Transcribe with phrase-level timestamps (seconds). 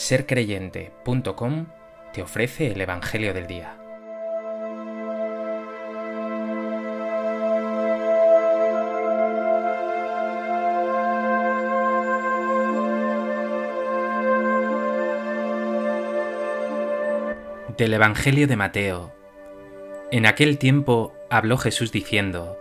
[0.00, 1.66] sercreyente.com
[2.14, 3.76] te ofrece el Evangelio del Día.
[17.76, 19.12] Del Evangelio de Mateo.
[20.10, 22.58] En aquel tiempo habló Jesús diciendo,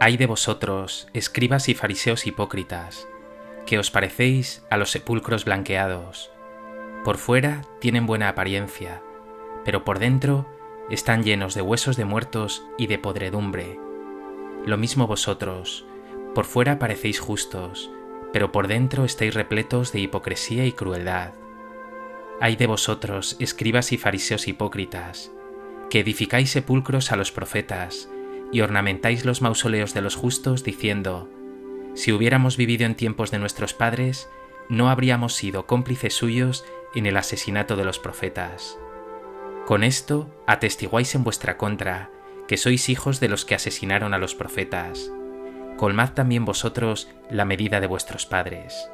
[0.00, 3.06] Ay de vosotros, escribas y fariseos hipócritas,
[3.66, 6.32] que os parecéis a los sepulcros blanqueados.
[7.08, 9.00] Por fuera tienen buena apariencia,
[9.64, 10.46] pero por dentro
[10.90, 13.80] están llenos de huesos de muertos y de podredumbre.
[14.66, 15.86] Lo mismo vosotros,
[16.34, 17.90] por fuera parecéis justos,
[18.30, 21.32] pero por dentro estáis repletos de hipocresía y crueldad.
[22.42, 25.32] Ay de vosotros, escribas y fariseos hipócritas,
[25.88, 28.10] que edificáis sepulcros a los profetas
[28.52, 31.30] y ornamentáis los mausoleos de los justos diciendo,
[31.94, 34.28] si hubiéramos vivido en tiempos de nuestros padres,
[34.68, 36.66] no habríamos sido cómplices suyos
[36.98, 38.78] en el asesinato de los profetas.
[39.66, 42.10] Con esto atestiguáis en vuestra contra
[42.46, 45.10] que sois hijos de los que asesinaron a los profetas.
[45.76, 48.90] Colmad también vosotros la medida de vuestros padres.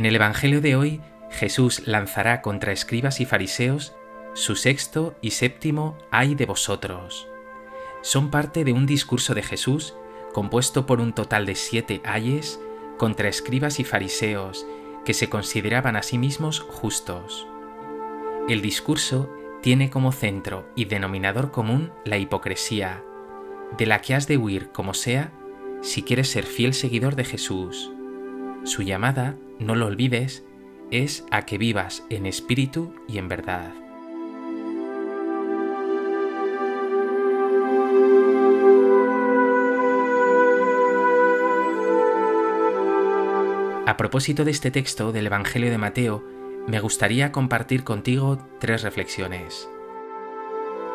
[0.00, 3.94] En el Evangelio de hoy, Jesús lanzará contra escribas y fariseos
[4.32, 7.28] su sexto y séptimo ay de vosotros.
[8.00, 9.94] Son parte de un discurso de Jesús
[10.32, 12.58] compuesto por un total de siete ayes
[12.96, 14.66] contra escribas y fariseos
[15.04, 17.46] que se consideraban a sí mismos justos.
[18.48, 23.04] El discurso tiene como centro y denominador común la hipocresía,
[23.76, 25.30] de la que has de huir como sea
[25.82, 27.92] si quieres ser fiel seguidor de Jesús.
[28.64, 30.42] Su llamada no lo olvides,
[30.90, 33.72] es a que vivas en espíritu y en verdad.
[43.86, 46.24] A propósito de este texto del Evangelio de Mateo,
[46.66, 49.68] me gustaría compartir contigo tres reflexiones.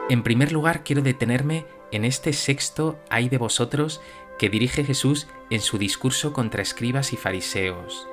[0.09, 4.01] En primer lugar, quiero detenerme en este sexto ay de vosotros
[4.39, 8.07] que dirige Jesús en su discurso contra escribas y fariseos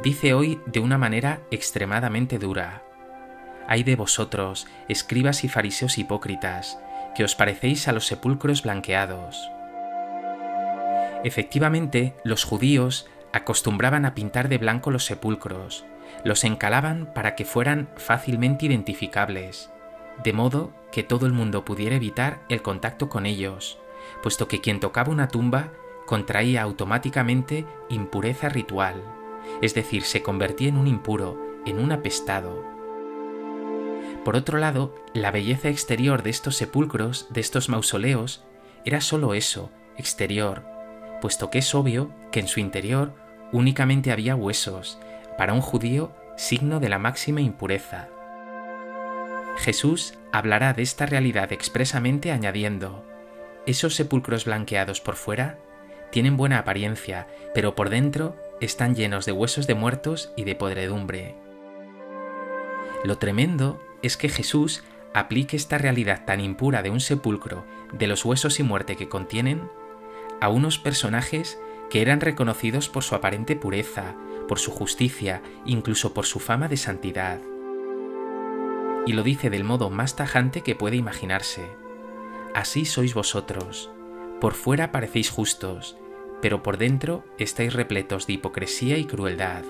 [0.00, 2.82] dice hoy de una manera extremadamente dura.
[3.68, 6.78] Hay de vosotros, escribas y fariseos hipócritas,
[7.14, 9.50] que os parecéis a los sepulcros blanqueados.
[11.24, 15.84] Efectivamente, los judíos acostumbraban a pintar de blanco los sepulcros,
[16.24, 19.70] los encalaban para que fueran fácilmente identificables,
[20.24, 23.78] de modo que todo el mundo pudiera evitar el contacto con ellos,
[24.22, 25.70] puesto que quien tocaba una tumba
[26.06, 29.02] contraía automáticamente impureza ritual
[29.60, 32.64] es decir, se convertía en un impuro, en un apestado.
[34.24, 38.44] Por otro lado, la belleza exterior de estos sepulcros, de estos mausoleos,
[38.84, 40.64] era sólo eso, exterior,
[41.20, 43.14] puesto que es obvio que en su interior
[43.52, 44.98] únicamente había huesos,
[45.36, 48.08] para un judío signo de la máxima impureza.
[49.56, 53.04] Jesús hablará de esta realidad expresamente añadiendo,
[53.66, 55.58] esos sepulcros blanqueados por fuera
[56.10, 61.34] tienen buena apariencia, pero por dentro están llenos de huesos de muertos y de podredumbre.
[63.04, 64.84] Lo tremendo es que Jesús
[65.14, 69.68] aplique esta realidad tan impura de un sepulcro, de los huesos y muerte que contienen,
[70.40, 71.58] a unos personajes
[71.90, 74.14] que eran reconocidos por su aparente pureza,
[74.46, 77.40] por su justicia, incluso por su fama de santidad.
[79.06, 81.68] Y lo dice del modo más tajante que puede imaginarse.
[82.54, 83.90] Así sois vosotros,
[84.40, 85.96] por fuera parecéis justos,
[86.42, 89.62] pero por dentro estáis repletos de hipocresía y crueldad.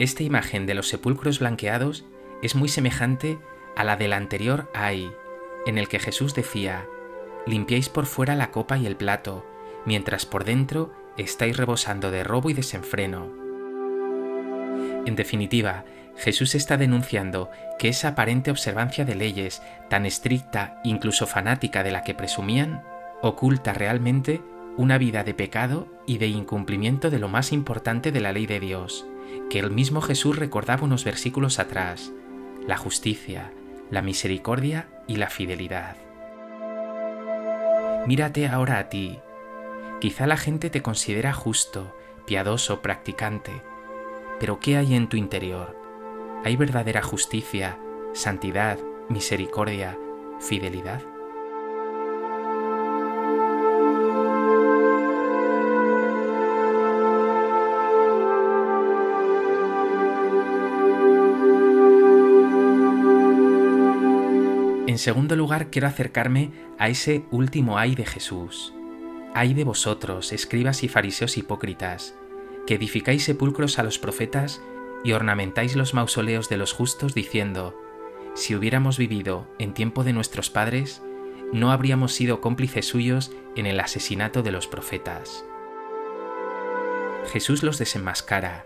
[0.00, 2.04] Esta imagen de los sepulcros blanqueados
[2.42, 3.38] es muy semejante
[3.76, 5.10] a la del anterior ay,
[5.64, 6.86] en el que Jesús decía,
[7.46, 9.46] limpiáis por fuera la copa y el plato,
[9.86, 13.32] mientras por dentro estáis rebosando de robo y desenfreno.
[15.06, 15.84] En definitiva,
[16.16, 22.02] Jesús está denunciando que esa aparente observancia de leyes, tan estricta, incluso fanática de la
[22.02, 22.82] que presumían,
[23.22, 24.42] oculta realmente
[24.76, 28.60] una vida de pecado y de incumplimiento de lo más importante de la ley de
[28.60, 29.06] Dios,
[29.50, 32.12] que el mismo Jesús recordaba unos versículos atrás,
[32.66, 33.52] la justicia,
[33.90, 35.96] la misericordia y la fidelidad.
[38.06, 39.18] Mírate ahora a ti.
[40.00, 41.94] Quizá la gente te considera justo,
[42.24, 43.62] piadoso, practicante,
[44.38, 45.76] pero ¿qué hay en tu interior?
[46.44, 47.78] ¿Hay verdadera justicia,
[48.12, 48.78] santidad,
[49.08, 49.98] misericordia,
[50.40, 51.02] fidelidad?
[64.88, 68.72] En segundo lugar, quiero acercarme a ese último ay de Jesús.
[69.34, 72.14] Ay de vosotros, escribas y fariseos hipócritas,
[72.66, 74.62] que edificáis sepulcros a los profetas
[75.04, 77.78] y ornamentáis los mausoleos de los justos diciendo,
[78.34, 81.02] si hubiéramos vivido en tiempo de nuestros padres,
[81.52, 85.44] no habríamos sido cómplices suyos en el asesinato de los profetas.
[87.30, 88.64] Jesús los desenmascara.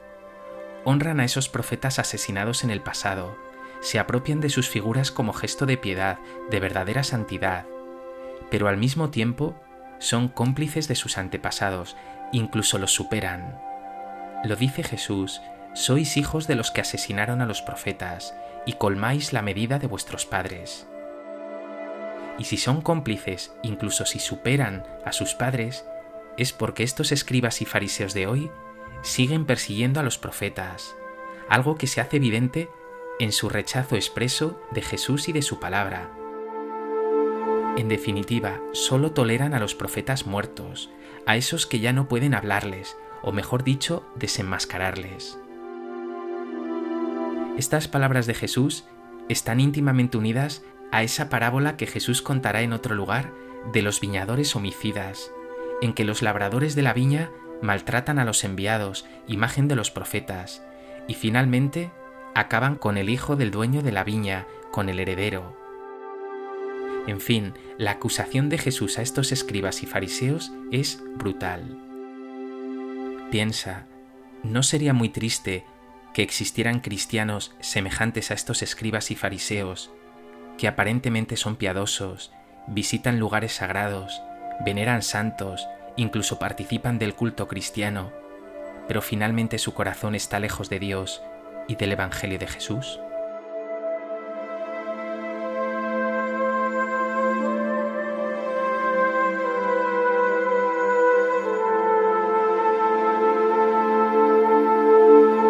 [0.84, 3.36] Honran a esos profetas asesinados en el pasado,
[3.82, 6.18] se apropian de sus figuras como gesto de piedad,
[6.50, 7.66] de verdadera santidad,
[8.50, 9.54] pero al mismo tiempo
[9.98, 11.96] son cómplices de sus antepasados,
[12.32, 13.60] incluso los superan.
[14.44, 15.40] Lo dice Jesús,
[15.74, 18.34] sois hijos de los que asesinaron a los profetas,
[18.64, 20.86] y colmáis la medida de vuestros padres.
[22.38, 25.84] Y si son cómplices, incluso si superan a sus padres,
[26.36, 28.50] es porque estos escribas y fariseos de hoy
[29.02, 30.94] siguen persiguiendo a los profetas,
[31.48, 32.68] algo que se hace evidente
[33.22, 36.10] en su rechazo expreso de Jesús y de su palabra.
[37.76, 40.90] En definitiva, solo toleran a los profetas muertos,
[41.24, 45.38] a esos que ya no pueden hablarles, o mejor dicho, desenmascararles.
[47.56, 48.86] Estas palabras de Jesús
[49.28, 53.32] están íntimamente unidas a esa parábola que Jesús contará en otro lugar
[53.72, 55.30] de los viñadores homicidas,
[55.80, 57.30] en que los labradores de la viña
[57.62, 60.64] maltratan a los enviados, imagen de los profetas,
[61.06, 61.92] y finalmente
[62.34, 65.56] acaban con el hijo del dueño de la viña, con el heredero.
[67.06, 71.78] En fin, la acusación de Jesús a estos escribas y fariseos es brutal.
[73.30, 73.86] Piensa,
[74.42, 75.64] ¿no sería muy triste
[76.14, 79.90] que existieran cristianos semejantes a estos escribas y fariseos,
[80.58, 82.32] que aparentemente son piadosos,
[82.68, 84.20] visitan lugares sagrados,
[84.64, 88.12] veneran santos, incluso participan del culto cristiano,
[88.86, 91.22] pero finalmente su corazón está lejos de Dios
[91.68, 93.00] y del Evangelio de Jesús?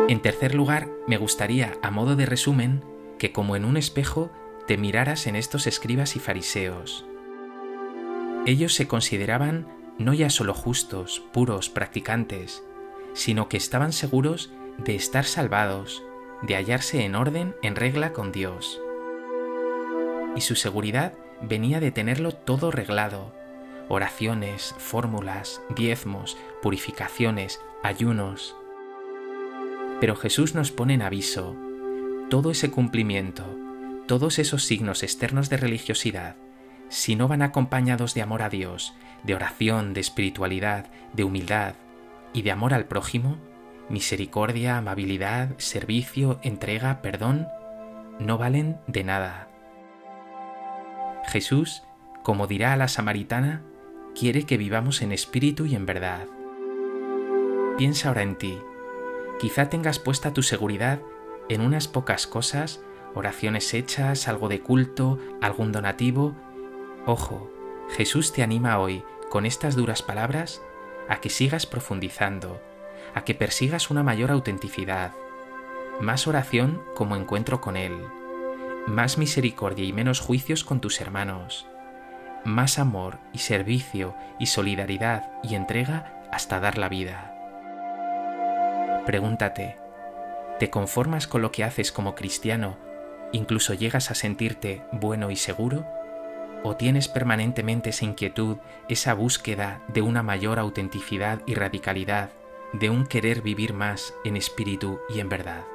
[0.08, 2.84] En tercer lugar, me gustaría, a modo de resumen,
[3.18, 4.30] que como en un espejo
[4.66, 7.06] te miraras en estos escribas y fariseos.
[8.44, 9.68] Ellos se consideraban
[9.98, 12.62] no ya solo justos, puros, practicantes,
[13.14, 16.02] sino que estaban seguros de estar salvados,
[16.42, 18.80] de hallarse en orden, en regla con Dios.
[20.36, 23.34] Y su seguridad venía de tenerlo todo reglado,
[23.88, 28.56] oraciones, fórmulas, diezmos, purificaciones, ayunos,
[30.02, 31.54] pero Jesús nos pone en aviso.
[32.28, 33.44] Todo ese cumplimiento,
[34.08, 36.34] todos esos signos externos de religiosidad,
[36.88, 41.74] si no van acompañados de amor a Dios, de oración, de espiritualidad, de humildad
[42.32, 43.38] y de amor al prójimo,
[43.88, 47.48] misericordia, amabilidad, servicio, entrega, perdón,
[48.18, 49.48] no valen de nada.
[51.26, 51.82] Jesús,
[52.22, 53.62] como dirá a la samaritana,
[54.14, 56.26] quiere que vivamos en espíritu y en verdad.
[57.76, 58.58] Piensa ahora en ti,
[59.42, 61.00] Quizá tengas puesta tu seguridad
[61.48, 62.80] en unas pocas cosas,
[63.12, 66.36] oraciones hechas, algo de culto, algún donativo.
[67.06, 67.50] Ojo,
[67.90, 70.62] Jesús te anima hoy, con estas duras palabras,
[71.08, 72.62] a que sigas profundizando,
[73.14, 75.12] a que persigas una mayor autenticidad,
[76.00, 77.92] más oración como encuentro con Él,
[78.86, 81.66] más misericordia y menos juicios con tus hermanos,
[82.44, 87.28] más amor y servicio y solidaridad y entrega hasta dar la vida.
[89.06, 89.78] Pregúntate,
[90.58, 92.76] ¿te conformas con lo que haces como cristiano,
[93.32, 95.86] incluso llegas a sentirte bueno y seguro?
[96.64, 102.30] ¿O tienes permanentemente esa inquietud, esa búsqueda de una mayor autenticidad y radicalidad,
[102.72, 105.66] de un querer vivir más en espíritu y en verdad?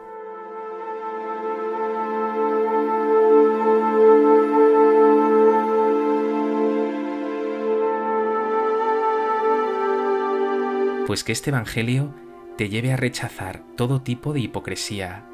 [11.05, 12.13] Pues que este Evangelio
[12.57, 15.25] te lleve a rechazar todo tipo de hipocresía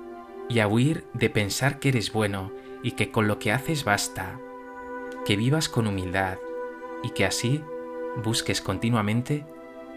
[0.49, 2.51] y a huir de pensar que eres bueno
[2.83, 4.39] y que con lo que haces basta,
[5.25, 6.37] que vivas con humildad
[7.01, 7.63] y que así
[8.23, 9.45] busques continuamente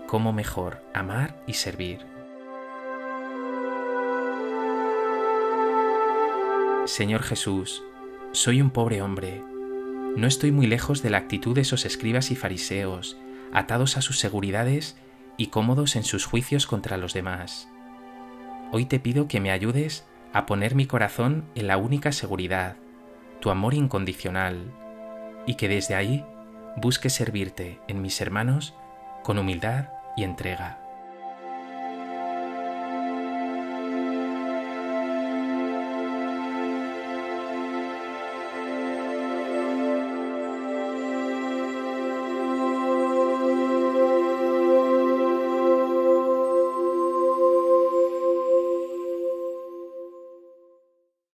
[0.06, 1.98] cómo mejor amar y servir.
[6.86, 7.82] Señor Jesús,
[8.32, 9.42] soy un pobre hombre.
[10.16, 13.18] No estoy muy lejos de la actitud de esos escribas y fariseos,
[13.52, 14.96] atados a sus seguridades
[15.36, 17.68] y cómodos en sus juicios contra los demás.
[18.72, 22.76] Hoy te pido que me ayudes a poner mi corazón en la única seguridad,
[23.40, 24.72] tu amor incondicional,
[25.46, 26.24] y que desde ahí
[26.76, 28.74] busque servirte en mis hermanos
[29.22, 30.85] con humildad y entrega.